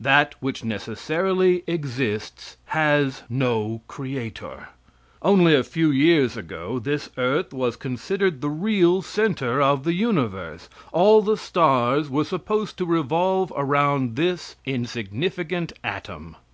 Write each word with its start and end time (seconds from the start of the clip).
That 0.00 0.34
which 0.40 0.64
necessarily 0.64 1.64
exists 1.66 2.58
has 2.66 3.22
no 3.30 3.80
creator. 3.88 4.68
Only 5.22 5.54
a 5.54 5.64
few 5.64 5.90
years 5.90 6.36
ago 6.36 6.78
this 6.78 7.08
earth 7.16 7.54
was 7.54 7.74
considered 7.76 8.42
the 8.42 8.50
real 8.50 9.00
center 9.00 9.62
of 9.62 9.84
the 9.84 9.94
universe; 9.94 10.68
all 10.92 11.22
the 11.22 11.38
stars 11.38 12.10
were 12.10 12.24
supposed 12.24 12.76
to 12.76 12.84
revolve 12.84 13.50
around 13.56 14.16
this 14.16 14.56
insignificant 14.66 15.72
atom. 15.82 16.36